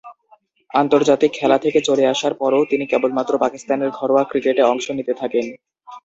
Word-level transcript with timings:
আন্তর্জাতিক 0.71 1.31
খেলা 1.33 1.57
থেকে 1.57 1.79
চলে 1.81 2.03
আসার 2.13 2.33
পরও 2.33 2.69
তিনি 2.71 2.85
কেবলমাত্র 2.87 3.33
পাকিস্তানের 3.37 3.89
ঘরোয়া 3.89 4.23
ক্রিকেটে 4.23 4.61
অংশ 4.63 4.85
নিতে 4.97 5.13
থাকেন। 5.13 5.45